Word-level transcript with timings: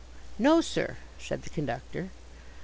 "No, 0.39 0.61
sir," 0.61 0.97
said 1.19 1.43
the 1.43 1.51
conductor. 1.51 2.09